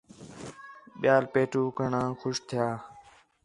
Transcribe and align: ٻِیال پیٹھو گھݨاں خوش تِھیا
ٻِیال 0.99 1.23
پیٹھو 1.33 1.61
گھݨاں 1.77 2.07
خوش 2.19 2.35
تِھیا 2.47 2.67